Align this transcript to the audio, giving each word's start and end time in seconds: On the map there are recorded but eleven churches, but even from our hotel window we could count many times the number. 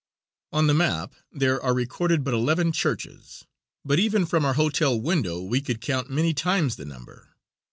On 0.51 0.65
the 0.65 0.73
map 0.73 1.13
there 1.31 1.61
are 1.61 1.75
recorded 1.75 2.23
but 2.23 2.33
eleven 2.33 2.71
churches, 2.71 3.45
but 3.85 3.99
even 3.99 4.25
from 4.25 4.45
our 4.45 4.55
hotel 4.55 4.99
window 4.99 5.43
we 5.43 5.61
could 5.61 5.79
count 5.79 6.09
many 6.09 6.33
times 6.33 6.75
the 6.75 6.85
number. 6.85 7.35